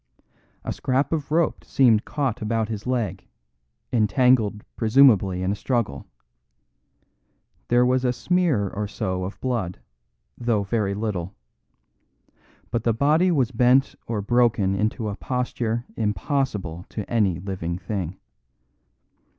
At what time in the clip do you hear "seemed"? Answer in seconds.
1.63-2.05